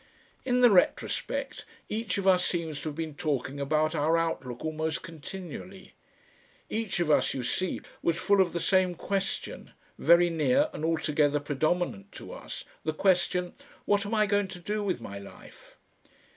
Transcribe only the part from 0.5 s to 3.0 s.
the retrospect each of us seems to have